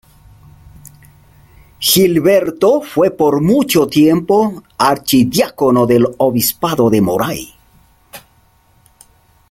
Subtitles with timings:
[1.77, 7.53] Gilberto fue por mucho tiempo archidiácono del obispado de Moray.